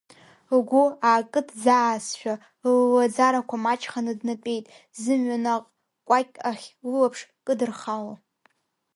Лгәы 0.57 0.83
аакыдӡаазшәа, 1.09 2.33
ллаӡарақәа 2.71 3.63
маҷханы 3.63 4.13
днатәеит, 4.19 4.65
зымҩа 5.01 5.37
наҟ 5.43 5.63
кәакьк 6.07 6.35
ахь 6.49 6.65
лылаԥш 6.89 7.19
кыдырхало. 7.45 8.13